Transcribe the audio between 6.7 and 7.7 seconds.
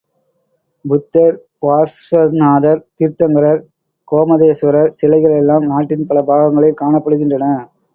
காணப்படுகின்றன.